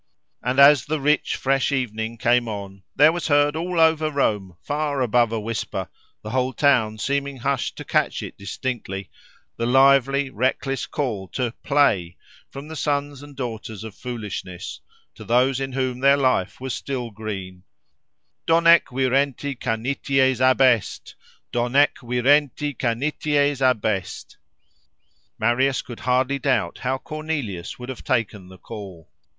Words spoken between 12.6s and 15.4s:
the sons and daughters of foolishness, to